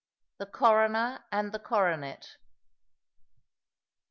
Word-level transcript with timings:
THE 0.39 0.47
CORONER 0.47 1.25
AND 1.31 1.51
THE 1.51 1.59
CORONET. 1.59 2.37